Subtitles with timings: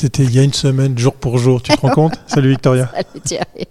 [0.00, 2.12] C'était il y a une semaine, jour pour jour, tu te rends compte?
[2.28, 2.88] Salut Victoria.
[2.94, 3.66] Salut Thierry.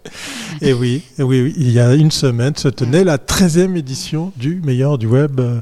[0.60, 4.34] Et oui, et oui, oui, il y a une semaine se tenait la 13e édition
[4.36, 5.40] du meilleur du web.
[5.40, 5.62] euh,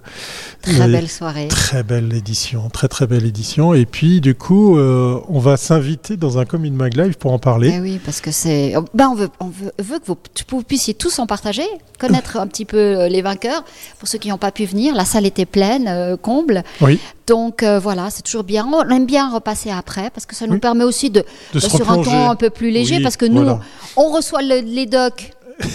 [0.63, 1.49] Très et- belle soirée.
[1.49, 3.75] Très belle édition, très très belle édition.
[3.75, 7.37] Et puis du coup, euh, on va s'inviter dans un Comin Mag Live pour en
[7.37, 7.71] parler.
[7.75, 8.73] Eh oui, parce que c'est.
[8.95, 10.17] Ben, on veut, on veut, veut que vous,
[10.49, 11.67] vous puissiez tous en partager,
[11.99, 13.63] connaître un petit peu euh, les vainqueurs.
[13.99, 16.63] Pour ceux qui n'ont pas pu venir, la salle était pleine, euh, comble.
[16.81, 18.67] Oui, Donc euh, voilà, c'est toujours bien.
[18.71, 20.59] On aime bien repasser après parce que ça nous Oui.
[20.59, 21.23] permet aussi de,
[21.57, 23.59] sur un ton un peu plus léger Oui, parce que nous, voilà.
[23.97, 25.31] on reçoit le- les docs.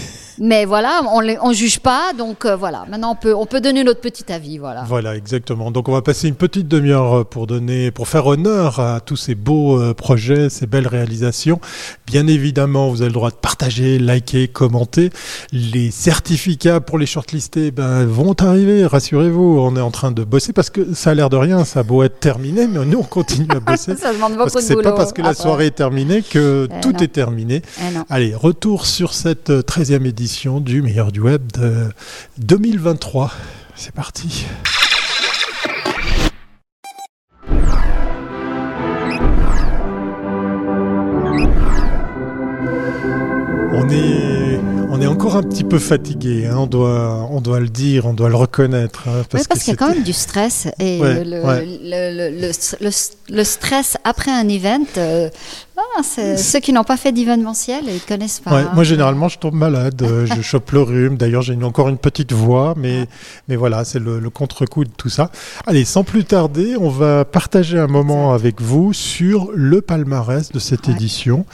[0.42, 2.86] Mais voilà, on ne juge pas, donc euh, voilà.
[2.90, 4.84] Maintenant, on peut, on peut donner notre petit avis, voilà.
[4.88, 5.70] Voilà, exactement.
[5.70, 9.16] Donc on va passer une petite demi-heure euh, pour donner, pour faire honneur à tous
[9.16, 11.60] ces beaux euh, projets, ces belles réalisations.
[12.06, 15.10] Bien évidemment, vous avez le droit de partager, liker, commenter.
[15.52, 19.59] Les certificats pour les shortlistés ben, vont arriver, rassurez-vous.
[19.60, 21.82] On est en train de bosser parce que ça a l'air de rien, ça a
[21.82, 23.95] beau être terminé, mais nous on continue à bosser.
[23.95, 24.90] Ça demande parce beaucoup que de c'est boulot.
[24.90, 25.42] pas parce que la après.
[25.42, 26.98] soirée est terminée que Eh tout non.
[26.98, 27.60] est terminé.
[27.78, 27.82] Eh.
[28.09, 30.29] Allez, retour sur cette euh, 13e édition
[30.60, 31.88] du meilleur du web de
[32.38, 33.32] 2023.
[33.74, 34.46] C'est parti.
[43.72, 44.49] On est,
[45.01, 48.12] on est encore un petit peu fatigué, hein, on, doit, on doit le dire, on
[48.12, 49.04] doit le reconnaître.
[49.09, 50.68] hein, Oui, parce qu'il y a quand même du stress.
[50.79, 51.65] Et Ouais, le, ouais.
[51.82, 55.30] le, le, le- le- le stress après un event, euh,
[55.78, 58.51] ah, c'est- ceux qui n'ont pas fait d'événementiel, ils ne connaissent pas.
[58.54, 58.71] Ouais, hein.
[58.74, 61.16] moi, généralement, je tombe malade, euh, je chope le rhume.
[61.16, 63.06] D'ailleurs, j'ai encore une petite voix, mais,
[63.48, 65.31] mais voilà, c'est le, le contre-coup de tout ça.
[65.66, 70.59] Allez, sans plus tarder, on va partager un moment avec vous sur le palmarès de
[70.59, 71.47] cette édition.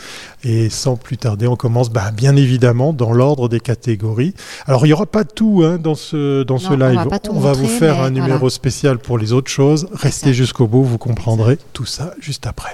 [0.45, 4.35] Et sans plus tarder, on commence bah, bien évidemment dans l'ordre des catégories.
[4.67, 7.43] Alors, il n'y aura pas tout hein, dans ce, dans ce Non, on va live.
[7.43, 8.51] va vous faire un numéro voilà.
[8.51, 9.89] spécial pour les autres choses.
[9.93, 12.73] Restez jusqu'au bout, vous comprendrez tout ça juste après.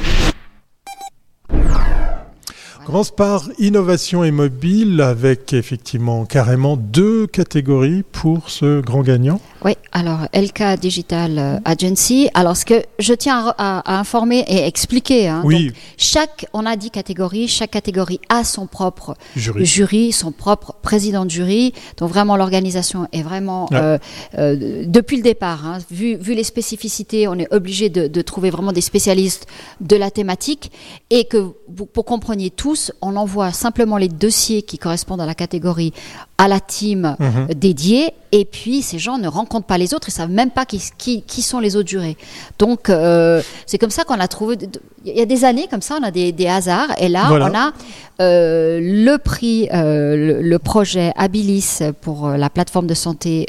[2.83, 9.41] On commence par innovation et mobile avec effectivement carrément deux catégories pour ce grand gagnant.
[9.65, 12.29] Oui, alors LK Digital euh, Agency.
[12.35, 15.29] Alors, ce que je tiens à, informer et expliquer.
[15.29, 15.67] hein, Oui.
[15.67, 17.47] donc, chaque, on a 10 catégories.
[17.47, 19.65] Chaque catégorie a son propre Jury.
[19.65, 21.73] jury, son propre président de jury.
[21.99, 23.79] Donc vraiment l'organisation est vraiment Ouais.
[23.81, 23.99] euh,
[24.39, 28.51] euh, depuis le départ, hein, vu, vu les spécificités, on est obligé de, de trouver
[28.51, 29.47] vraiment des spécialistes
[29.81, 30.73] de la thématique
[31.11, 35.35] et que vous, pour compreniez tous, on envoie simplement les dossiers qui correspondent à la
[35.35, 35.93] catégorie
[36.39, 37.49] à la team Mhm.
[37.55, 40.83] dédiée et puis ces gens ne rencontrent pas les autres, ils savent même pas qui,
[40.99, 42.17] qui, qui sont les autres jurés.
[42.59, 44.57] Donc euh, c'est comme ça qu'on a trouvé.
[45.05, 47.51] Il y a des années comme ça, on a des, des hasards et là Voilà.
[47.51, 47.73] on a
[48.21, 53.47] euh, le prix, euh, le, le projet Habilis pour la plateforme de santé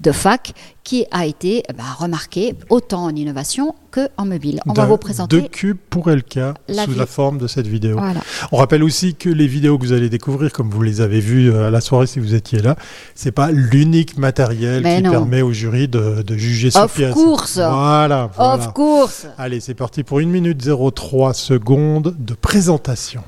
[0.00, 0.52] de fac
[0.84, 4.60] qui a été bah, remarqué autant en innovation que en mobile.
[4.66, 5.40] On va vous présenter.
[5.40, 6.38] Deux cubes pour LK
[6.68, 7.96] La sous la forme de cette vidéo.
[7.98, 8.20] Voilà.
[8.52, 11.54] On rappelle aussi que les vidéos que vous allez découvrir, comme vous les avez vues
[11.56, 12.76] à la soirée si vous étiez là,
[13.14, 15.10] c'est pas l'unique matériel Mais qui non.
[15.10, 17.12] permet au jury de, de juger sur Of pièce.
[17.14, 17.56] course.
[17.58, 18.30] Voilà.
[18.36, 18.54] voilà.
[18.54, 19.26] Of course.
[19.38, 20.62] Allez, c'est parti pour 1 minute
[20.94, 23.22] 03 secondes de présentation.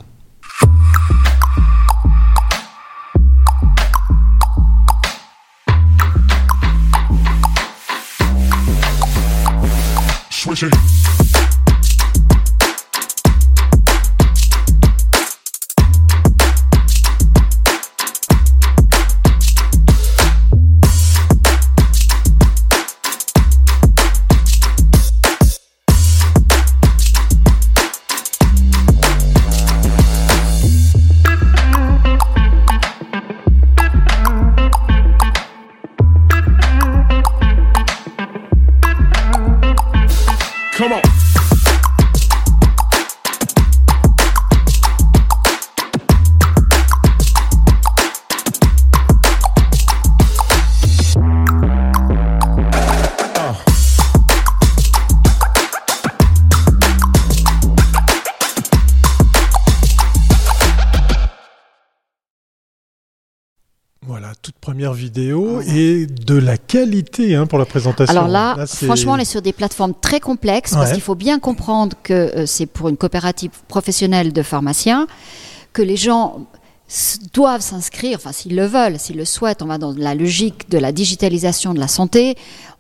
[10.31, 10.71] Switching.
[40.77, 41.06] Come on.
[64.77, 68.15] Première vidéo et de la qualité hein, pour la présentation.
[68.15, 71.97] Alors là, franchement, on est sur des plateformes très complexes parce qu'il faut bien comprendre
[72.03, 75.07] que euh, c'est pour une coopérative professionnelle de pharmaciens,
[75.73, 76.47] que les gens
[77.33, 80.77] doivent s'inscrire, enfin s'ils le veulent, s'ils le souhaitent, on va dans la logique de
[80.77, 82.37] la digitalisation de la santé.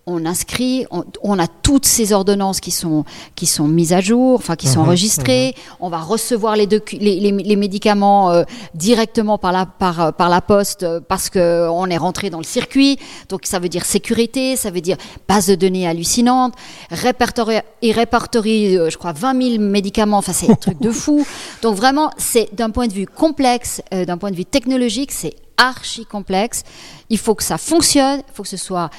[0.08, 0.86] On inscrit,
[1.22, 3.04] on, a toutes ces ordonnances qui sont,
[3.34, 5.54] qui sont mises à jour, enfin qui sont mhm, enregistrées.
[5.56, 5.76] Mhm.
[5.80, 8.44] On va recevoir les, les, les, médicaments euh,
[8.74, 12.44] directement par la, par, par la poste euh, parce que on est rentré dans le
[12.44, 13.00] circuit.
[13.28, 16.54] Donc ça veut dire sécurité, ça veut dire base de données hallucinante,
[16.92, 20.18] répertorie, répertorie, euh, je crois 20 000 médicaments.
[20.18, 21.26] Enfin c'est un truc de fou.
[21.62, 26.04] Donc vraiment c'est d'un point de vue complexe, d'un point de vue technologique, c'est archi
[26.04, 26.62] complexe.
[27.10, 28.90] Il faut que ça fonctionne, il faut que ce soit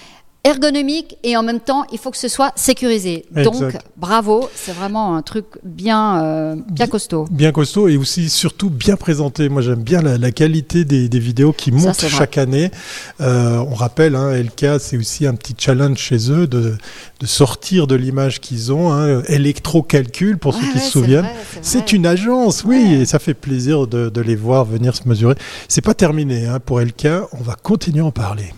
[0.47, 3.25] ergonomique et en même temps, il faut que ce soit sécurisé.
[3.31, 3.63] Donc,
[3.97, 7.27] bravo, c'est vraiment un truc bien, euh, bien costaud.
[7.29, 9.49] Bien costaud et aussi, surtout, bien présenté.
[9.49, 12.71] Moi, j'aime bien la, qualité des, vidéos qui montent chaque année.
[13.21, 16.77] Euh, on rappelle, hein, LK, c'est aussi un petit challenge chez eux de,
[17.19, 18.93] de sortir de l'image qu'ils ont.
[18.93, 21.27] Hein, Electrocalcul, pour ceux qui se souviennent.
[21.61, 25.35] C'est une agence, oui, et ça fait plaisir de, de les voir venir se mesurer.
[25.67, 28.53] C'est pas terminé hein, pour LK, on va continuer à en parler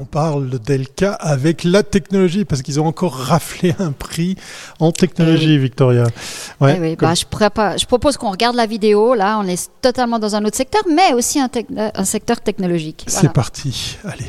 [0.00, 4.36] on parle d'Elka avec la technologie parce qu'ils ont encore raflé un prix
[4.78, 6.04] en technologie, eh Victoria.
[6.60, 7.24] Ouais, eh bah, je,
[7.80, 9.14] je, propose qu'on regarde la vidéo.
[9.14, 13.04] Là, on est totalement dans un autre secteur, mais aussi un, un secteur technologique.
[13.08, 13.98] C'est parti.
[14.04, 14.26] Allez.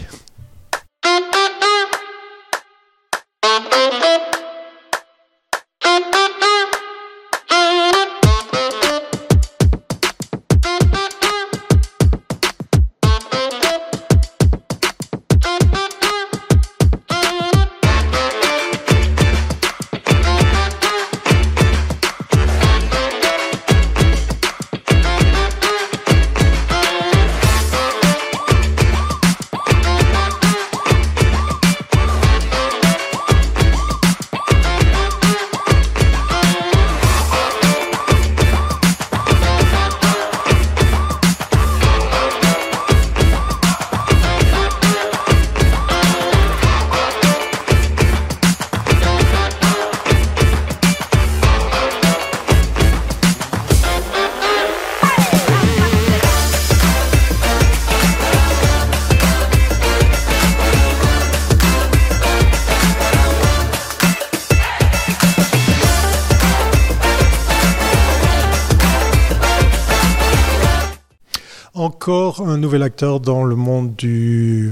[72.38, 74.72] Encore un nouvel acteur dans le monde du,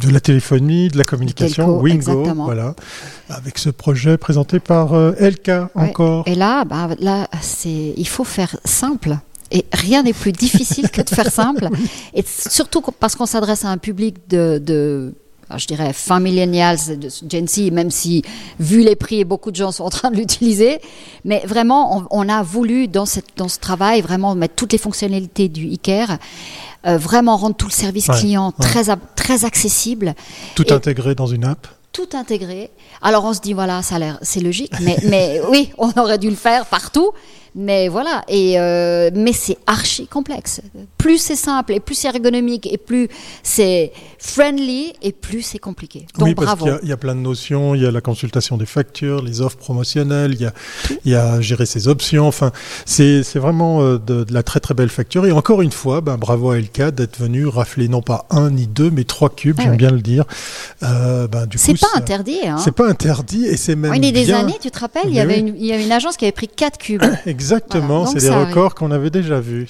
[0.00, 2.74] de la téléphonie, de la communication, Wingo, voilà,
[3.28, 6.24] avec ce projet présenté par euh, LK encore.
[6.26, 9.16] Et là, bah, là, c'est, il faut faire simple.
[9.52, 11.68] Et rien n'est plus difficile que de faire simple.
[12.14, 15.14] Et surtout parce qu'on s'adresse à un public de, de
[15.56, 16.78] je dirais fin millennials,
[17.28, 18.22] Gen Z, même si
[18.58, 20.80] vu les prix, beaucoup de gens sont en train de l'utiliser.
[21.24, 25.48] Mais vraiment, on, a voulu dans, cette, dans ce travail vraiment mettre toutes les fonctionnalités
[25.48, 26.18] du ICARE
[26.86, 30.14] euh, vraiment rendre tout le service client très, très accessible.
[30.54, 32.70] Tout intégré dans une app tout intégré.
[33.02, 36.18] Alors on se dit voilà, ça a l'air, c'est logique, mais, mais oui, on aurait
[36.18, 37.10] dû le faire partout.
[37.54, 40.60] Mais voilà, et euh, mais c'est archi complexe.
[40.98, 43.08] Plus c'est simple et plus c'est ergonomique et plus
[43.42, 46.06] c'est friendly et plus c'est compliqué.
[46.18, 47.74] Donc oui, parce qu'il y, a plein de notions.
[47.74, 50.52] Il y a la consultation des factures, les offres promotionnelles, il y a,
[51.04, 52.28] il y a gérer ses options.
[52.28, 52.52] Enfin,
[52.86, 55.26] c'est vraiment euh, de, la très très belle facture.
[55.26, 58.66] Et encore une fois, ben, bravo à LK d'être venu rafler non pas un ni
[58.68, 60.24] deux, mais trois cubes, ah j'aime bien le dire.
[60.82, 62.40] Euh, ben, du c'est pas interdit.
[62.46, 62.58] Hein.
[62.58, 63.94] C'est pas interdit et c'est même.
[63.94, 65.84] il y a des années, tu te rappelles, il y, avait une, il y avait
[65.84, 67.02] une agence qui avait pris quatre cubes.
[67.40, 69.66] Exactement, c'est des records qu'on avait déjà vus.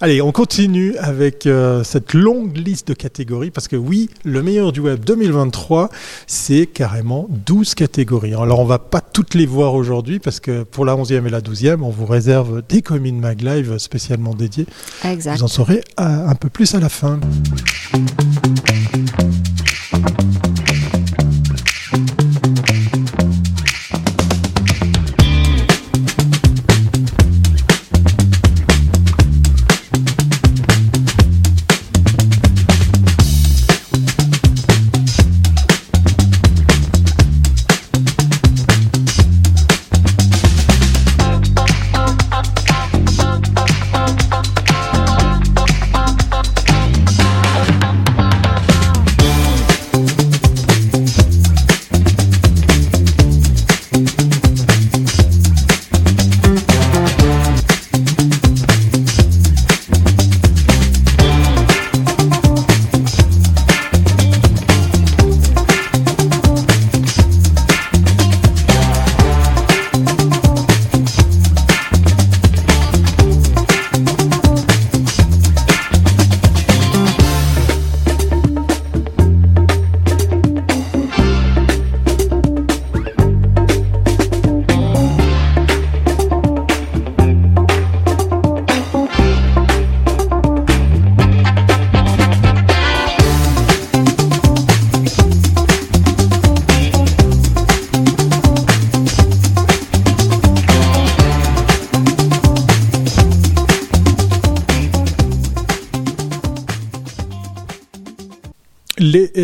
[0.00, 4.70] Allez, on continue avec euh, cette longue liste de catégories, parce que oui, le meilleur
[4.70, 5.90] du web 2023,
[6.26, 8.34] c'est carrément 12 catégories.
[8.34, 11.40] Alors on va pas toutes les voir aujourd'hui, parce que pour la 11e et la
[11.40, 14.66] 12e, on vous réserve des communes Mag Live spécialement dédiées.
[15.04, 17.18] Vous en saurez euh, un peu plus à la fin.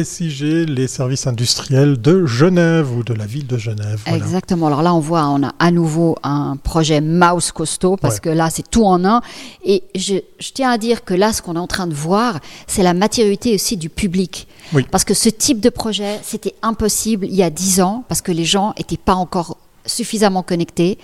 [0.07, 4.01] SIG, les services industriels de Genève ou de la ville de Genève.
[4.07, 4.69] Exactement.
[4.69, 8.49] Alors là, on voit, on a à nouveau un projet mouse costaud parce que là,
[8.51, 9.21] c'est tout en un.
[9.65, 12.39] Et je, je, tiens à dire que là, ce qu'on est en train de voir,
[12.67, 14.47] c'est la maturité aussi du public.
[14.73, 14.87] Oui.
[14.91, 18.33] Parce que ce type de projet, c'était impossible il y a dix ans parce que
[18.33, 20.99] les gens n'étaient pas encore suffisamment connectés.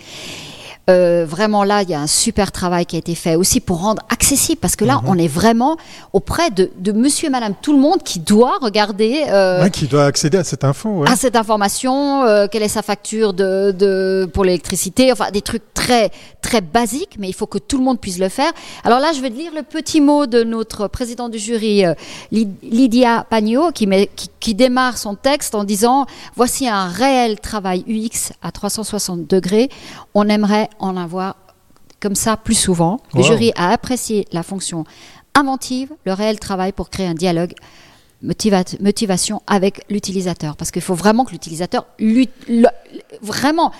[0.90, 3.80] Euh, vraiment là, il y a un super travail qui a été fait aussi pour
[3.82, 5.08] rendre accessible, parce que là, Mhm.
[5.10, 5.76] on est vraiment
[6.12, 9.86] auprès de, de monsieur et madame tout le monde qui doit regarder euh, Ouais, qui
[9.86, 10.88] doit accéder à cette info.
[10.90, 11.08] ouais.
[11.10, 15.72] à cette information, euh, quelle est sa facture de, de, pour l'électricité, enfin des trucs
[15.72, 16.10] très
[16.40, 18.50] très basiques, mais il faut que tout le monde puisse le faire.
[18.82, 21.94] Alors là, je vais te lire le petit mot de notre président du jury, euh,
[22.32, 27.38] Lyd- Lydia Pagnot, qui, met, qui, qui démarre son texte en disant Voici un réel
[27.38, 29.68] travail UX à 360 degrés.
[30.14, 31.36] On aimerait en avoir
[32.00, 32.98] comme ça plus souvent.
[33.14, 33.26] Le Wow.
[33.26, 34.84] jury a apprécié la fonction
[35.34, 37.54] inventive, le réel travail pour créer un dialogue
[38.24, 40.56] motiva- motivation avec l'utilisateur.
[40.56, 41.86] Parce qu'il faut vraiment que l'utilisateur
[43.22, 43.72] vraiment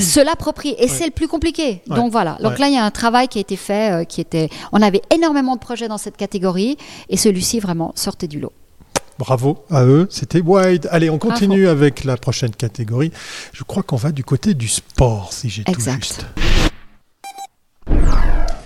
[0.00, 0.74] Se l'approprie.
[0.78, 1.82] Et c'est le plus compliqué.
[1.88, 1.96] Ouais.
[1.96, 2.36] Donc voilà.
[2.42, 2.58] Donc Ouais.
[2.58, 3.92] là, il y a un travail qui a été fait.
[3.92, 4.48] euh, qui était...
[4.72, 6.76] On avait énormément de projets dans cette catégorie.
[7.08, 8.52] Et celui-ci, vraiment, sortait du lot.
[9.18, 10.88] Bravo à eux, c'était Wide.
[10.90, 13.12] Allez, on continue avec la prochaine catégorie.
[13.52, 16.02] Je crois qu'on va du côté du sport, si j'ai tout Exact.
[16.04, 16.26] juste.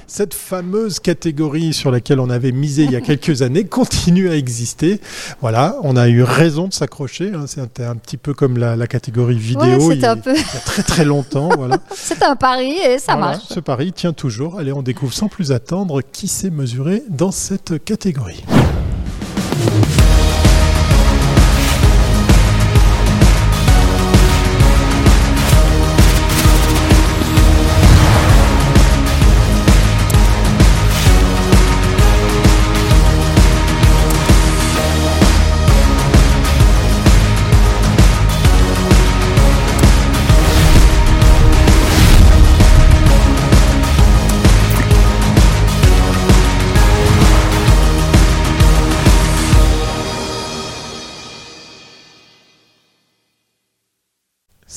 [0.08, 4.34] Cette fameuse catégorie sur laquelle on avait misé il y a quelques années continue à
[4.34, 5.00] exister.
[5.40, 7.30] Voilà, on a eu raison de s'accrocher.
[7.32, 7.44] hein.
[7.46, 10.34] C'était un petit peu comme la, la catégorie vidéo Ouais, il, un peu.
[10.34, 11.50] il y a très très longtemps.
[11.56, 11.78] voilà.
[11.94, 13.44] C'était un pari et ça Voilà, marche.
[13.50, 14.58] Ce pari tient toujours.
[14.58, 18.42] Allez, on découvre sans plus attendre qui s'est mesuré dans cette catégorie.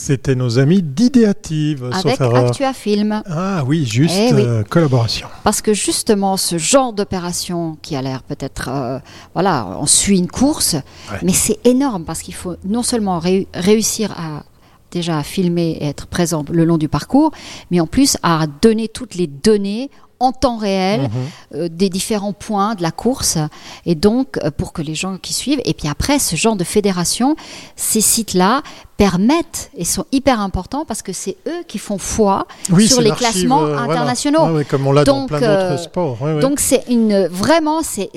[0.05, 2.19] C'était nos amis d'Idéative, Avec.
[2.19, 3.23] Actua Film.
[3.25, 4.41] Ah oui, juste Eh oui.
[4.45, 5.29] euh, collaboration.
[5.45, 8.99] Parce que justement, ce genre d'opération qui a l'air peut-être, euh,
[9.33, 11.19] voilà, on suit une course, Ouais.
[11.23, 14.43] mais c'est énorme parce qu'il faut non seulement réu- réussir à
[14.91, 17.31] déjà à filmer et être présent le long du parcours,
[17.71, 19.89] mais en plus à donner toutes les données
[20.23, 21.09] en temps réel Mhm.
[21.55, 23.37] euh, des différents points de la course
[23.85, 26.63] et donc euh, pour que les gens qui suivent et puis après ce genre de
[26.63, 27.35] fédération
[27.75, 28.61] ces sites-là
[28.97, 33.11] permettent et sont hyper importants parce que c'est eux qui font foi Oui, sur les
[33.11, 33.81] classements euh, voilà.
[33.91, 36.17] internationaux ouais, comme on l'a dans plein d'autres sports.
[36.41, 38.09] Donc c'est une vraiment c'est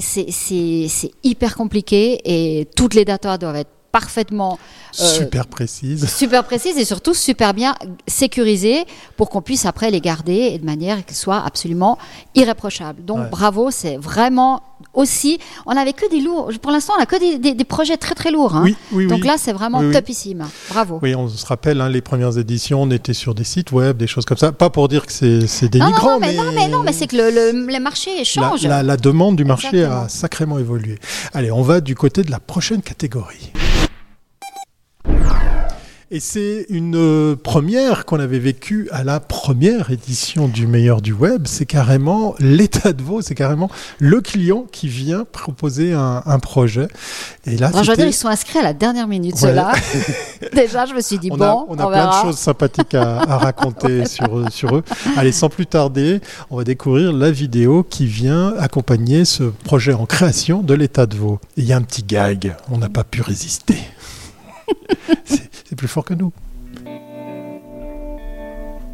[1.25, 4.58] hyper compliqué et toutes les datas doivent être parfaitement
[5.00, 6.00] euh, Super précise.
[6.22, 7.74] super précises et surtout super bien
[8.06, 8.84] sécurisées
[9.16, 11.98] pour qu'on puisse après les garder et de manière qu'elles soient absolument
[12.34, 13.04] irréprochables.
[13.04, 13.28] Donc Ouais.
[13.30, 14.52] bravo, c'est vraiment
[14.92, 15.38] aussi.
[15.66, 16.50] On n'avait que des lourds.
[16.60, 18.54] Pour l'instant, on a que des, des- des projets très très lourds.
[18.56, 18.62] hein.
[18.64, 19.26] Oui, oui, Donc oui.
[19.26, 20.44] là, c'est vraiment topissime.
[20.70, 20.98] Bravo.
[21.02, 24.06] Oui, on se rappelle, hein, les premières éditions, on était sur des sites web, des
[24.06, 24.52] choses comme ça.
[24.52, 27.06] Pas pour dire que c'est c'est Non, non, dénigrant, mais, non, mais non, mais c'est
[27.06, 28.62] que le, le, les marchés la, changent.
[28.66, 30.98] la- la demande du marché a sacrément évolué.
[31.34, 33.52] Allez, on va du côté de la prochaine catégorie.
[36.12, 41.12] Et c'est une euh, première qu'on avait vécue à la première édition du meilleur du
[41.12, 41.48] web.
[41.48, 46.86] C'est carrément l'état de veau, c'est carrément le client qui vient proposer un, un projet.
[47.44, 49.40] Et là, Alors, je veux dire, ils sont inscrits à la dernière minute, Ouais.
[49.48, 49.72] ceux-là.
[50.54, 52.22] Déjà, je me suis dit, on bon, a, on a plein verra.
[52.22, 54.84] de choses sympathiques à, à raconter sur, eux- sur eux.
[55.16, 56.20] Allez, sans plus tarder,
[56.50, 61.16] on va découvrir la vidéo qui vient accompagner ce projet en création de l'état de
[61.16, 61.40] veau.
[61.56, 63.78] Il y a un petit gag, on n'a pas pu résister.
[65.25, 65.45] C'est
[65.76, 66.33] c'est plus fort que nous.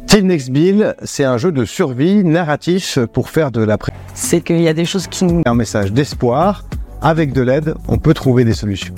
[0.07, 3.77] Till Next Bill, c'est un jeu de survie narratif pour faire de la
[4.13, 5.41] c'est qu'il y a des choses qui nous...
[5.45, 6.65] un message d'espoir.
[7.01, 8.95] Avec de l'aide, on peut trouver des solutions.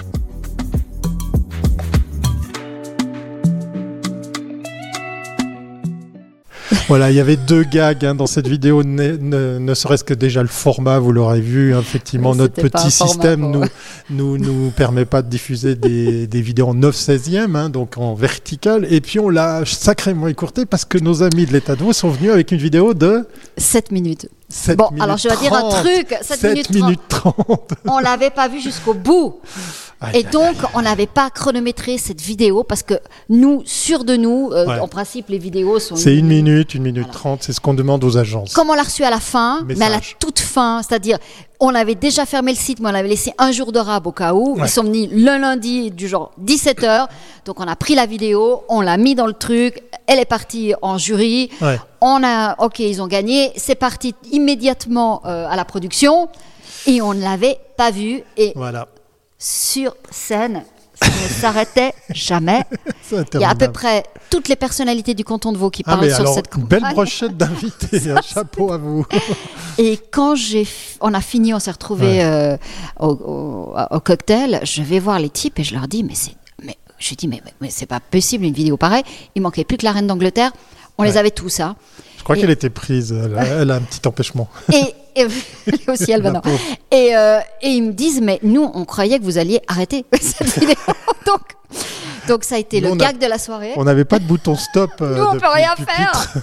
[6.87, 10.13] Voilà, il y avait deux gags hein, dans cette vidéo, ne, ne- ne serait-ce que
[10.13, 13.63] déjà le format, vous l'aurez vu, hein, effectivement, Oui, notre petit système nous,
[14.11, 18.13] nous nous permet pas de diffuser des, des vidéos en 9 16e, hein, donc en
[18.13, 21.91] vertical, et puis on l'a sacrément écourté parce que nos amis de l'état de Vaud
[21.93, 23.27] sont venus avec une vidéo de
[23.57, 24.29] 7 minutes.
[24.47, 25.83] 7 Bon, minutes alors je vais dire un 30.
[25.83, 26.07] truc.
[26.21, 27.73] 7, 7 minutes, minutes 30.
[27.87, 29.39] On l'avait pas vu jusqu'au bout.
[30.13, 32.95] Et donc, on n'avait pas chronométré cette vidéo parce que
[33.29, 35.95] nous, sûrs de nous, euh, en principe, les vidéos sont.
[35.95, 38.53] C'est une minute, une minute trente, c'est ce qu'on demande aux agences.
[38.53, 41.17] Comme on l'a reçu à la fin, mais à la toute fin, c'est-à-dire,
[41.59, 44.11] on avait déjà fermé le site, mais on avait laissé un jour de rab au
[44.11, 44.57] cas où.
[44.59, 47.07] Ils sont venus le lundi, du genre 17h.
[47.45, 50.73] Donc, on a pris la vidéo, on l'a mis dans le truc, elle est partie
[50.81, 51.49] en jury.
[52.01, 53.51] On a, ok, ils ont gagné.
[53.55, 56.27] C'est parti immédiatement euh, à la production
[56.85, 58.21] et on ne l'avait pas vu.
[58.37, 58.87] Et voilà
[59.37, 60.63] sur scène.
[61.01, 62.63] Ça ne s'arrêtait jamais.
[63.11, 65.97] Il y a à peu près toutes les personnalités du canton de Vaud qui ah,
[65.97, 69.05] parlent sur cette Une belle brochette d'invités, un chapeau à vous.
[69.77, 70.65] Et quand j'ai,
[71.01, 72.55] on a fini, on s'est retrouvés euh,
[72.99, 77.13] au, cocktail, je vais voir les types et je leur dis, mais c'est, mais je
[77.13, 79.03] dis, mais, mais, c'est pas possible une vidéo pareille.
[79.35, 80.51] Il manquait plus que la reine d'Angleterre.
[80.97, 81.65] On les avait tous, ça.
[81.65, 81.75] Hein.
[82.25, 83.13] Je crois qu'elle était prise.
[83.13, 84.49] Elle a, un petit empêchement.
[84.73, 85.27] Et, et
[85.87, 86.41] aussi Alvana.
[86.89, 90.47] Et, euh, et ils me disent, mais nous, on croyait que vous alliez arrêter cette
[90.59, 90.75] vidéo.
[91.27, 91.41] Donc,
[92.27, 93.73] donc ça a été le gag de la soirée.
[93.75, 94.89] On n'avait pas de bouton stop.
[95.01, 96.33] Euh, nous, on peut rien faire.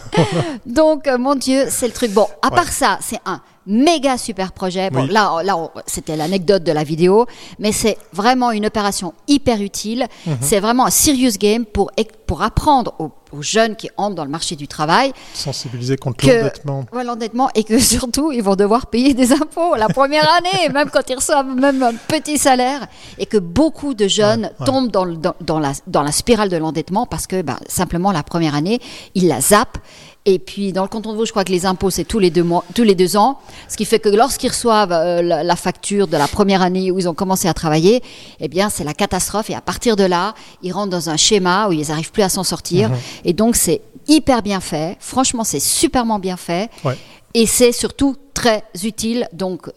[0.67, 2.13] Donc, euh, mon Dieu, c'est le truc.
[2.13, 4.91] Bon, à part ça, c'est un méga super projet.
[4.91, 7.27] Bon, là, là c'était l'anecdote de la vidéo,
[7.59, 10.07] mais c'est vraiment une opération hyper utile.
[10.27, 10.37] Mhm.
[10.41, 11.91] C'est vraiment un serious game pour,
[12.27, 15.11] pour apprendre aux, jeunes qui entrent dans le marché du travail.
[15.33, 16.85] Sensibiliser contre l'endettement.
[16.93, 20.91] Ouais, l'endettement et que surtout, ils vont devoir payer des impôts la première année, même
[20.91, 22.87] quand ils reçoivent même un petit salaire.
[23.19, 27.07] Et que beaucoup de jeunes tombent dans, dans, dans, la, dans la spirale de l'endettement
[27.07, 28.81] parce que bah, simplement la première année,
[29.15, 29.79] ils la zappent
[30.25, 32.31] et puis dans le canton de Vaud, je crois que les impôts c'est tous les
[32.31, 36.07] deux mois, tous les deux ans, ce qui fait que lorsqu'ils reçoivent euh, la, facture
[36.07, 38.03] de la première année où ils ont commencé à travailler,
[38.41, 41.69] eh bien c'est la catastrophe et à partir de là, ils rentrent dans un schéma
[41.69, 42.91] où ils n'arrivent plus à s'en sortir.
[42.91, 42.97] Mhm.
[43.25, 44.97] Et donc c'est hyper bien fait.
[45.01, 46.71] Franchement, c'est superment bien fait.
[46.85, 46.97] Ouais.
[47.35, 49.29] Et c'est surtout très utile.
[49.33, 49.71] Donc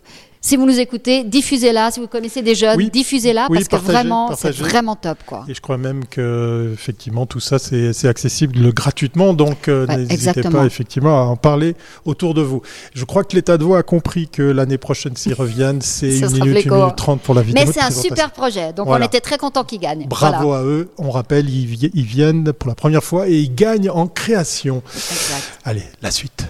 [0.46, 1.90] si vous nous écoutez, diffusez-la.
[1.90, 5.18] Si vous connaissez des jeunes, diffusez-la parce que vraiment, c'est vraiment top.
[5.25, 5.44] Quoi.
[5.48, 9.34] Et je crois même que effectivement tout ça, c'est accessible gratuitement.
[9.34, 11.75] Donc euh, n'hésitez pas effectivement à en parler
[12.06, 12.62] autour de vous.
[12.94, 16.27] Je crois que l'État de Vaud a compris que l'année prochaine, s'ils reviennent, c'est une
[16.34, 17.64] minute, une minute trente pour la vidéo.
[17.66, 18.72] Mais c'est un super projet.
[18.72, 20.05] Donc on était très contents qu'ils gagnent.
[20.08, 20.92] Bravo à eux.
[21.00, 24.84] On rappelle, ils, ils, viennent pour la première fois et ils gagnent en création.
[24.94, 25.60] Exact.
[25.64, 26.46] Allez, la suite.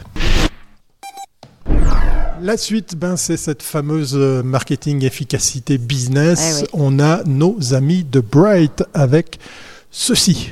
[2.45, 6.62] La suite, ben, c'est cette fameuse euh, marketing efficacité business.
[6.62, 9.39] Eh On a nos amis de Bright avec
[9.89, 10.51] ceci.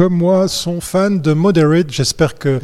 [0.00, 1.90] Comme moi, sont fans de Moderate.
[1.90, 2.58] J'espère que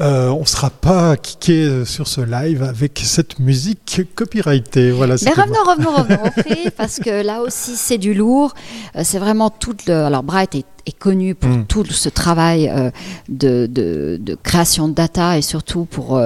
[0.00, 4.90] euh, on sera pas kické euh, sur ce live avec cette musique copyrightée.
[4.90, 5.16] Voilà.
[5.22, 8.54] Mais revenons, revenons, revenons, parce que là aussi c'est du lourd.
[9.02, 9.92] C'est vraiment tout le.
[9.92, 10.64] Alors Bright est,
[10.98, 11.66] connu pour hmm.
[11.66, 12.72] tout ce travail
[13.28, 16.18] de, de, création de data et surtout pour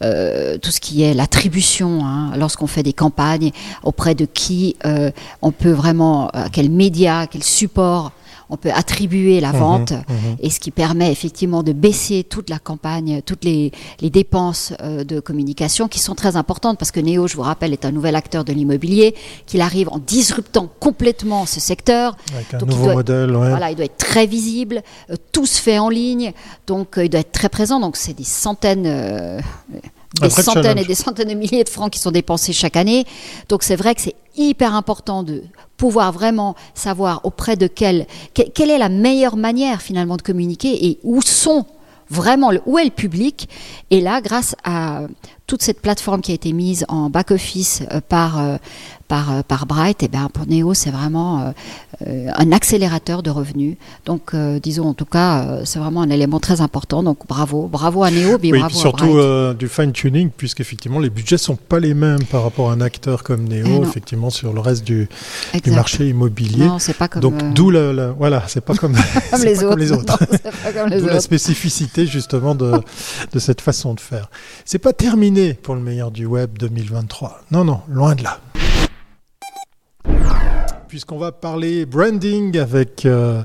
[0.00, 2.04] tout ce qui est l'attribution.
[2.04, 3.52] Hein, lorsqu'on fait des campagnes,
[3.84, 4.74] auprès de qui
[5.40, 8.10] on peut vraiment, quels médias, quel support
[8.50, 10.36] on peut attribuer la Mhm, vente mhm.
[10.40, 15.04] et ce qui permet effectivement de baisser toute la campagne, toutes les, les dépenses euh,
[15.04, 18.16] de communication qui sont très importantes parce que Néo, je vous rappelle, est un nouvel
[18.16, 19.14] acteur de l'immobilier,
[19.46, 22.16] qu'il arrive en disruptant complètement ce secteur.
[22.34, 23.50] Avec un Donc, il nouveau doit- modèle, ouais.
[23.50, 26.32] Voilà, il doit être très visible, euh, tout se fait en ligne,
[26.66, 27.80] donc euh, il doit être très présent.
[27.80, 29.40] Donc c'est des centaines, euh,
[30.20, 30.80] des centaines challenge.
[30.82, 33.04] et des centaines de milliers de francs qui sont dépensés chaque année.
[33.48, 35.42] Donc c'est vrai que c'est hyper important de
[35.76, 40.86] pouvoir vraiment savoir auprès de quelle, que- quelle est la meilleure manière finalement de communiquer
[40.86, 41.66] et où sont
[42.10, 43.48] vraiment où est le public.
[43.90, 45.02] Et là, grâce à
[45.46, 48.56] toute cette plateforme qui a été mise en back office euh, par euh,
[49.08, 51.50] par, euh, par Bright, et ben pour Neo, c'est vraiment euh,
[52.06, 53.76] euh, un accélérateur de revenus.
[54.04, 57.02] Donc, disons en tout cas, c'est vraiment un élément très important.
[57.02, 61.10] Donc, bravo, bravo à Neo, mais Oui, bravo puis à surtout du fine-tuning, puisqu'effectivement, les
[61.10, 63.82] budgets sont pas les mêmes par rapport à un acteur comme Eh Neo, non.
[63.82, 65.08] effectivement, sur le reste du,
[65.64, 66.66] du marché immobilier.
[66.66, 68.94] Non, c'est pas comme, Donc, d'où la, la- Voilà, c'est pas comme,
[69.30, 69.70] comme les pas autres.
[69.70, 70.18] comme les autres.
[70.98, 72.72] D'où la spécificité justement de,
[73.32, 74.30] de cette façon de faire.
[74.64, 77.40] C'est pas terminé pour le meilleur du web 2023.
[77.50, 78.38] Non, non, loin de là.
[80.88, 83.44] Puisqu'on va parler branding avec euh,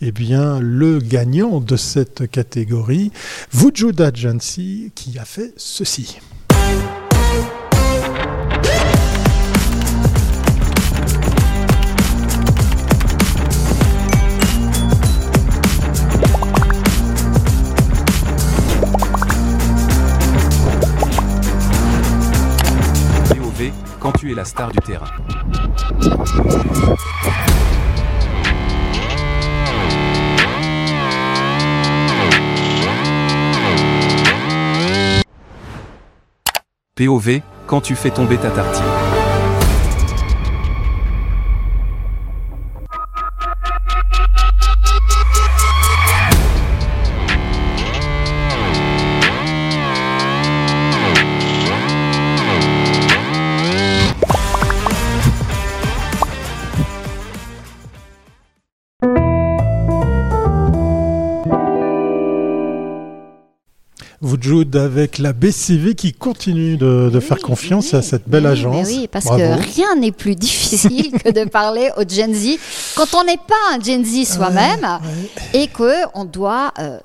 [0.00, 3.10] eh bien, le gagnant de cette catégorie,
[3.52, 6.20] Vujud Agency, qui a fait ceci.
[23.54, 25.06] POV, quand tu es la star du terrain.
[36.96, 38.93] POV, quand tu fais tomber ta tartine.
[64.44, 68.86] Vujud avec la BCV qui continue de, de faire confiance à cette belle agence.
[68.88, 69.40] mais oui, parce Bravo.
[69.42, 72.58] que rien n'est plus difficile que de parler au Gen Z
[72.94, 76.98] quand on n'est pas un Gen Z soi-même Ouais, et que on doit euh,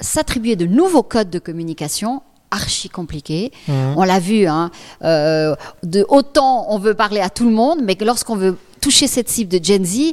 [0.00, 3.50] s'attribuer de nouveaux codes de communication archi compliqués.
[3.66, 3.94] Mhm.
[3.96, 4.70] On l'a vu, hein,
[5.02, 9.08] euh, de autant on veut parler à tout le monde, mais que lorsqu'on veut toucher
[9.08, 10.12] cette cible de Gen Z,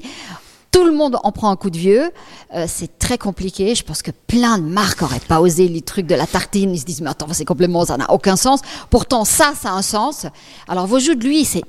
[0.72, 2.12] tout le monde en prend un coup de vieux.
[2.56, 3.76] Euh, c'est très compliqué.
[3.76, 6.74] Je pense que plein de marques n'auraient pas osé les trucs de la tartine.
[6.74, 8.62] Ils se disent, mais attends, c'est complètement, ça n'a aucun sens.
[8.90, 10.26] Pourtant, ça, ça a un sens.
[10.68, 11.64] Alors, vos jeux de lui, c'est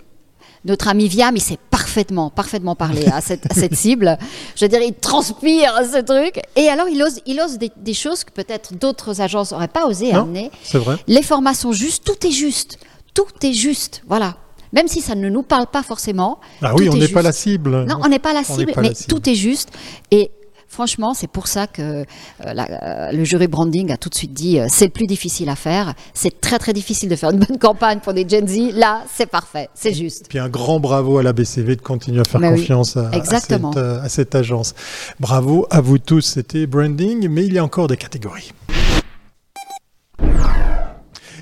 [0.64, 4.16] notre ami Viam, il sait parfaitement, parfaitement parler à cette, à cette cible.
[4.54, 6.40] Je veux dire, il transpire ce truc.
[6.54, 9.86] Et alors, il ose, il ose des, des choses que peut-être d'autres agences n'auraient pas
[9.86, 10.20] osé Non.
[10.20, 10.52] amener.
[10.62, 10.96] C'est vrai.
[11.08, 12.78] Les formats sont justes, tout est juste.
[13.14, 14.02] Tout est juste.
[14.06, 14.36] Voilà.
[14.72, 16.40] Même si ça ne nous parle pas forcément.
[16.62, 17.84] Ah oui, on est n'est pas la cible.
[17.84, 19.08] Non, on n'est pas la cible, pas mais la cible.
[19.14, 19.70] tout est juste.
[20.10, 20.30] Et
[20.66, 22.04] franchement, c'est pour ça que euh,
[22.40, 25.50] la- euh, le jury branding a tout de suite dit euh, c'est le plus difficile
[25.50, 25.92] à faire.
[26.14, 28.72] C'est très très difficile de faire une bonne campagne pour des Gen Z.
[28.74, 30.26] Là, c'est parfait, c'est juste.
[30.30, 33.12] Puis un grand bravo à la BCV de continuer à faire Mais confiance à, à
[33.12, 33.72] exactement.
[33.72, 34.74] cette, à cette agence.
[35.20, 38.52] Bravo à vous tous, c'était branding, mais il y a encore des catégories.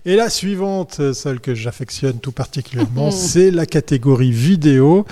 [0.04, 5.04] Et la suivante, euh, celle que j'affectionne tout particulièrement, c'est la catégorie vidéo.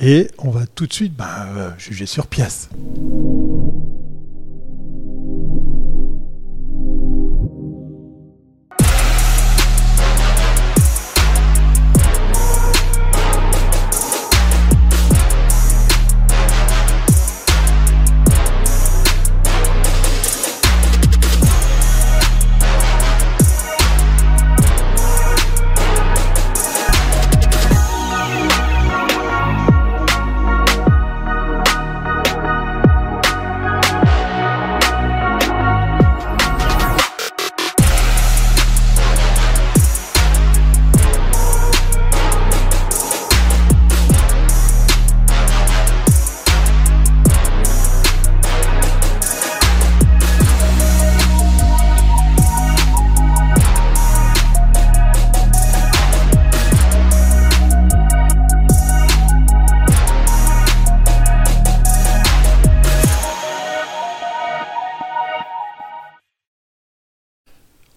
[0.00, 2.68] Et on va tout de suite ben, euh, juger sur pièce.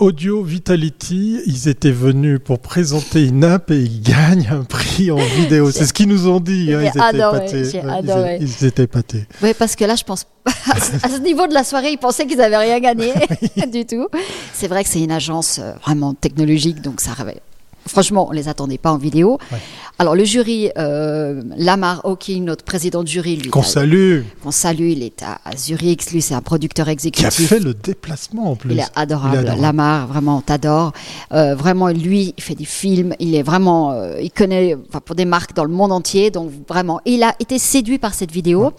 [0.10, 5.17] Audio Vitality, ils étaient venus pour présenter une app et ils gagnent un prix en
[5.17, 5.69] vidéo.
[5.69, 6.74] C'est ce qu'ils nous ont dit.
[6.74, 9.28] hein, Ils étaient adoré, ils- étaient épatés.
[9.43, 12.39] Oui, parce que là, je pense, à ce- niveau de la soirée, ils pensaient qu'ils
[12.39, 13.13] n'avaient rien gagné
[13.72, 14.08] du tout.
[14.52, 17.41] C'est vrai que c'est une agence euh, vraiment technologique, donc ça réveille.
[17.89, 19.38] Franchement, on les attendait pas en vidéo.
[19.52, 19.58] Ouais.
[20.02, 24.91] Alors le jury, euh, Lamar Hawking, notre président de jury, lui, Qu'on salue, qu'on salue,
[24.91, 27.47] il est à, à Zurich, lui c'est un producteur qui a exécutif.
[27.47, 28.71] fait le déplacement en plus.
[28.71, 29.62] Il est adorable, Il est adorable.
[29.62, 30.93] Lamar, vraiment, on t'adore.
[31.34, 35.15] Euh, vraiment, lui, il fait des films, il est vraiment, euh, il connaît enfin, pour
[35.15, 38.71] des marques dans le monde entier, donc vraiment, il a été séduit par cette vidéo.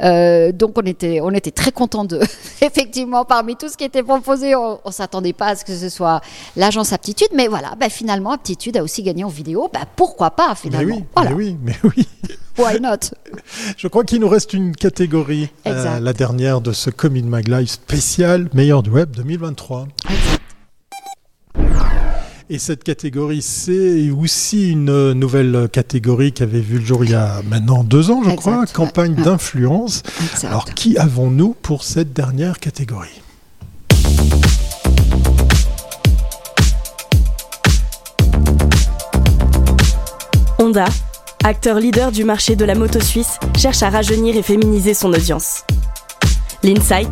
[0.00, 2.20] Donc on était, on était très contents de,
[2.62, 5.88] effectivement, parmi tout ce qui était proposé, on, on s'attendait pas à ce que ce
[5.88, 6.20] soit
[6.54, 10.50] l'agence Aptitude, mais voilà, bah, finalement, Aptitude a aussi gagné en vidéo, bah, pourquoi pas
[10.50, 12.06] Mais finalement oui, Voilà, mais oui, mais oui.
[12.58, 13.14] why not?
[13.76, 17.68] Je crois qu'il nous reste une catégorie, euh, la dernière de ce Comin Mag Live
[17.68, 19.88] spécial meilleur du web 2023.
[22.52, 27.14] Et cette catégorie, c'est aussi une nouvelle catégorie qui avait vu le jour il y
[27.14, 29.22] a maintenant deux ans, je Exact, crois, campagne ouais.
[29.22, 30.02] d'influence.
[30.42, 33.22] Alors, qui avons-nous pour cette dernière catégorie?
[40.60, 40.84] Honda,
[41.42, 45.64] acteur leader du marché de la moto suisse, cherche à rajeunir et féminiser son audience.
[46.62, 47.08] L'Insight,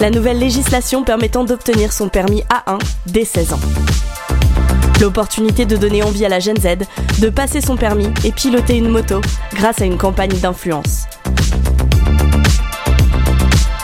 [0.00, 3.60] la nouvelle législation permettant d'obtenir son permis A1 dès 16 ans.
[5.00, 6.78] L'opportunité de donner envie à la Gen Z
[7.20, 9.20] de passer son permis et piloter une moto
[9.54, 11.04] grâce à une campagne d'influence.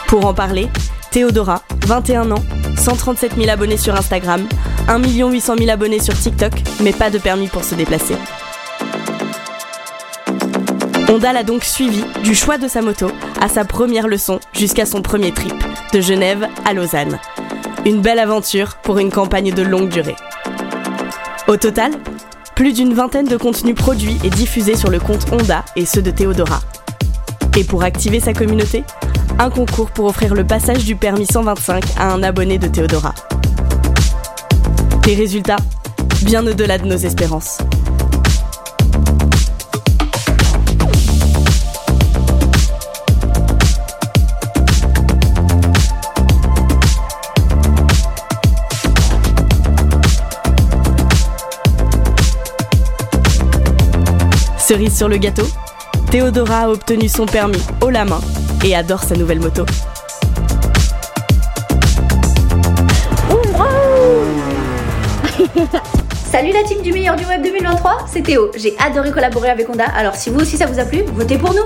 [0.08, 0.66] Pour en parler,
[1.12, 2.42] Théodora, 21 ans,
[2.76, 4.48] 137 000 abonnés sur Instagram,
[4.88, 8.16] 1 800 000 abonnés sur TikTok, mais pas de permis pour se déplacer.
[11.08, 15.02] Honda l'a donc suivi du choix de sa moto à sa première leçon jusqu'à son
[15.02, 15.54] premier trip,
[15.92, 17.18] de Genève à Lausanne.
[17.84, 20.16] Une belle aventure pour une campagne de longue durée.
[21.46, 21.92] Au total,
[22.56, 26.10] plus d'une vingtaine de contenus produits et diffusés sur le compte Honda et ceux de
[26.10, 26.60] Théodora.
[27.56, 28.82] Et pour activer sa communauté,
[29.38, 33.14] un concours pour offrir le passage du permis 125 à un abonné de Théodora.
[35.06, 35.58] Les résultats
[36.24, 37.58] Bien au-delà de nos espérances.
[54.66, 55.46] Cerise sur le gâteau,
[56.11, 58.20] Théodora a obtenu son permis haut la main
[58.64, 59.64] et adore sa nouvelle moto.
[66.31, 68.50] Salut la team du meilleur du web 2023, c'est Théo.
[68.57, 71.55] J'ai adoré collaborer avec Honda, alors si vous aussi ça vous a plu, votez pour
[71.55, 71.64] nous.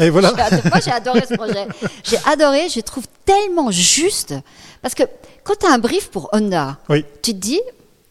[0.00, 0.32] Et voilà.
[0.36, 1.66] J'ai adoré- Moi, j'ai adoré ce projet.
[2.04, 4.34] J'ai adoré, je trouve tellement juste.
[4.82, 5.04] Parce que
[5.44, 7.04] quand tu as un brief pour Honda, Oui.
[7.22, 7.60] tu te dis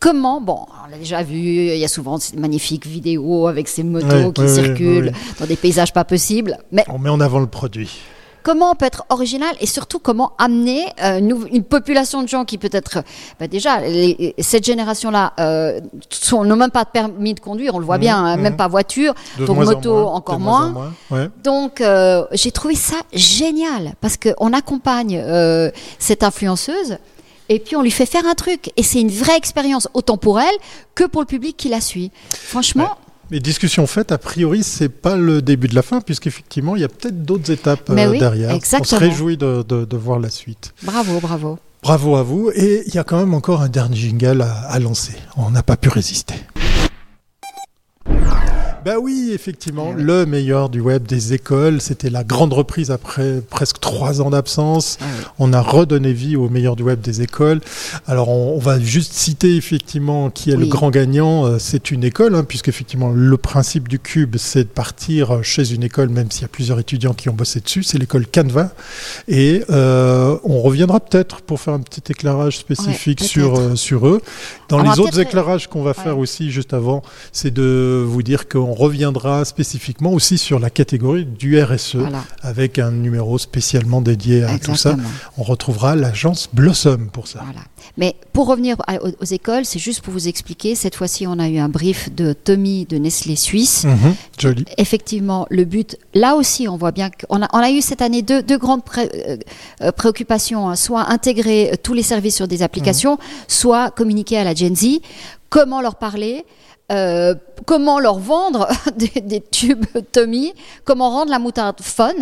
[0.06, 3.82] comment, bon, on l'a déjà vu, il y a souvent ces magnifiques vidéos avec ces
[3.84, 6.58] motos qui circulent dans des paysages pas possibles.
[6.72, 7.90] Mais On met en avant le produit.
[8.44, 11.18] comment on peut être original et surtout comment amener euh,
[11.52, 13.04] une, population de gens qui peut-être,
[13.40, 15.80] bah déjà, les- cette génération-là euh,
[16.32, 18.68] n'ont même pas de permis de conduire, on le voit Mhm, bien, hein, même pas
[18.68, 20.70] voiture, De donc en moto moins, encore moins.
[20.70, 20.70] moins.
[20.70, 21.24] en moins.
[21.24, 21.30] Ouais.
[21.44, 27.00] Donc, euh, j'ai trouvé ça génial parce qu'on accompagne euh, cette influenceuse
[27.50, 28.72] et puis on lui fait faire un truc.
[28.78, 30.56] Et c'est une vraie expérience, autant pour elle
[30.96, 32.12] que pour le public qui la suit.
[32.30, 32.98] Franchement,
[33.32, 36.86] Mais discussion faite, a priori, c'est pas le début de la fin, puisqu'effectivement, il y
[36.86, 38.52] a peut-être d'autres étapes Mais euh, oui, derrière.
[38.52, 39.00] On exactement.
[39.00, 40.74] se réjouit de, de- de voir la suite.
[40.84, 41.58] bravo, bravo.
[41.82, 42.50] Bravo à vous.
[42.56, 45.14] Et il y a quand même encore un dernier jingle à, à lancer.
[45.38, 46.34] On n'a pas pu résister.
[48.86, 51.82] Ben oui, effectivement, le meilleur du web des écoles.
[51.82, 55.00] C'était la grande reprise après presque trois ans d'absence.
[55.02, 55.06] Ah.
[55.40, 57.62] On a redonné vie au meilleur du web des écoles.
[58.06, 61.48] Alors, on, on va juste citer effectivement qui est le grand gagnant.
[61.48, 65.74] Euh, C'est une école, hein, puisque effectivement le principe du cube, c'est de partir chez
[65.74, 67.82] une école, même s'il y a plusieurs étudiants qui ont bossé dessus.
[67.82, 68.70] C'est l'école Canva.
[69.28, 74.08] Et euh, on reviendra peut-être pour faire un petit éclairage spécifique Ouais, sur, euh, sur
[74.08, 74.22] eux.
[74.70, 78.48] Dans On les autres éclairages qu'on va faire aussi juste avant, c'est de vous dire
[78.48, 84.44] qu'on reviendra spécifiquement aussi sur la catégorie du RSE Voilà, avec un numéro spécialement dédié
[84.44, 84.96] à tout ça.
[85.38, 87.40] On retrouvera l'agence Blossom pour ça.
[87.44, 87.62] Voilà.
[87.98, 90.76] Mais pour revenir aux, aux écoles, c'est juste pour vous expliquer.
[90.76, 93.86] Cette fois-ci, on a eu un brief de Tommy de Nestlé Suisse.
[93.86, 94.66] Mhm, joli.
[94.78, 98.22] Effectivement, le but, là aussi, on voit bien qu'on a, on a eu cette année
[98.22, 99.10] deux, deux grandes pré-
[99.82, 100.76] euh, préoccupations, hein.
[100.76, 105.00] soit intégrer euh, tous les services sur des applications, soit communiquer à la Gen Z,
[105.50, 106.44] comment leur parler.
[106.92, 107.34] Euh,
[107.66, 112.14] comment leur vendre des, des tubes Tommy, comment rendre la moutarde fun?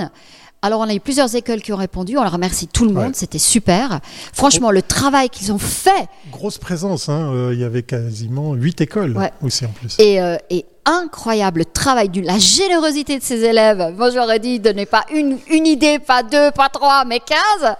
[0.65, 2.17] Alors, on a eu plusieurs écoles qui ont répondu.
[2.17, 3.08] On leur remercie tout le monde.
[3.08, 3.12] Ouais.
[3.13, 3.99] C'était super.
[4.32, 8.80] Franchement, le travail qu'ils ont fait Grosse présence, hein, euh, il y avait quasiment huit
[8.80, 9.34] écoles Ouais.
[9.43, 9.97] aussi en plus.
[9.99, 11.60] est, euh, est incroyable.
[11.60, 13.93] Le travail, du, la générosité de ces élèves.
[13.97, 17.76] Moi, j'aurais dit, donnez pas une, une idée, pas deux, pas trois, mais quinze.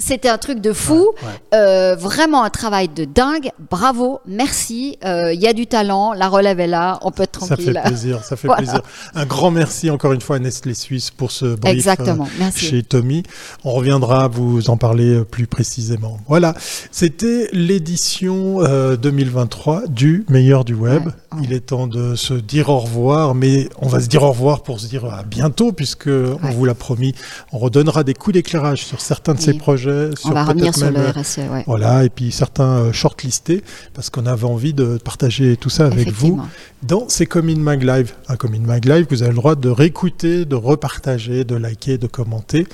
[0.00, 0.94] C'était un truc de fou.
[0.94, 1.58] Ouais, ouais.
[1.58, 3.50] Euh, vraiment un travail de dingue.
[3.70, 4.98] Bravo, merci.
[5.04, 6.12] Euh, Il y a du talent.
[6.14, 6.98] La relève est là.
[7.02, 7.80] On peut être Ça fait tranquille.
[7.84, 8.62] plaisir, ça fait Voilà.
[8.62, 8.80] plaisir.
[9.14, 12.24] Un grand merci encore une fois à Nestlé Suisse pour ce brief Exactement.
[12.24, 12.66] euh, Merci.
[12.66, 13.22] chez Tommy.
[13.64, 16.18] On reviendra vous en parler euh, plus précisément.
[16.28, 16.54] Voilà,
[16.90, 21.06] c'était l'édition euh, 2023 du meilleur du web.
[21.06, 21.12] Ouais.
[21.42, 24.62] Il est temps de se dire au revoir, mais on va se dire au revoir
[24.62, 27.14] pour se dire à bientôt puisque on vous l'a promis.
[27.52, 30.90] On redonnera des coups d'éclairage sur certains de ces projets, sur On va revenir sur
[30.90, 31.38] le euh, RSE.
[31.50, 31.62] Ouais.
[31.66, 33.62] voilà, et puis certains euh, shortlistés,
[33.94, 36.40] parce qu'on avait envie de partager tout ça avec vous
[36.82, 38.14] dans ces Comin Mag Live.
[38.28, 42.06] Un Comin Mag Live, vous avez le droit de réécouter, de repartager, de liker, de
[42.08, 42.66] commenter.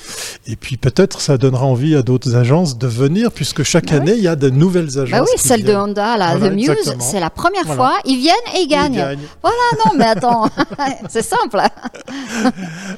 [0.47, 4.14] Et puis peut-être ça donnera envie à d'autres agences de venir, puisque chaque Bah année,
[4.16, 5.11] il y a de nouvelles agences.
[5.21, 5.75] Bah oui, celle de.
[5.75, 7.77] Honda, Voilà, The Muse, c'est la première Voilà.
[7.77, 7.92] fois.
[8.07, 8.95] Ils viennent et ils Ils gagnent.
[8.95, 9.27] gagnent.
[9.43, 10.49] Voilà, non, mais attends,
[11.09, 11.61] c'est simple.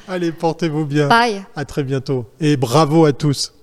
[0.07, 1.07] Allez, portez-vous bien.
[1.07, 1.43] Bye.
[1.55, 2.25] À très bientôt.
[2.39, 3.53] Et bravo à tous.